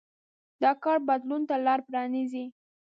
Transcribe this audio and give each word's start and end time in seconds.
دا 0.61 0.71
کار 0.83 0.97
بدلون 1.07 1.41
ته 1.49 1.55
لار 1.65 1.79
پرانېزي. 1.87 2.45